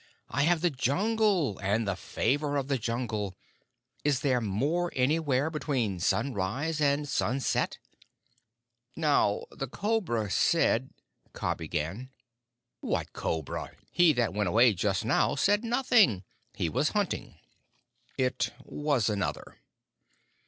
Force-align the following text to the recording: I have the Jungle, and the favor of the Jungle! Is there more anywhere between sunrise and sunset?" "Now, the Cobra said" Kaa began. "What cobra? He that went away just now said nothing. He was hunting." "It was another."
I 0.29 0.41
have 0.45 0.61
the 0.61 0.71
Jungle, 0.71 1.59
and 1.59 1.87
the 1.87 1.95
favor 1.95 2.57
of 2.57 2.69
the 2.69 2.79
Jungle! 2.79 3.37
Is 4.03 4.21
there 4.21 4.41
more 4.41 4.91
anywhere 4.95 5.51
between 5.51 5.99
sunrise 5.99 6.81
and 6.81 7.07
sunset?" 7.07 7.77
"Now, 8.95 9.43
the 9.51 9.67
Cobra 9.67 10.31
said" 10.31 10.89
Kaa 11.33 11.53
began. 11.53 12.09
"What 12.79 13.13
cobra? 13.13 13.73
He 13.91 14.11
that 14.13 14.33
went 14.33 14.49
away 14.49 14.73
just 14.73 15.05
now 15.05 15.35
said 15.35 15.63
nothing. 15.63 16.23
He 16.55 16.67
was 16.67 16.89
hunting." 16.97 17.35
"It 18.17 18.51
was 18.65 19.07
another." 19.07 19.59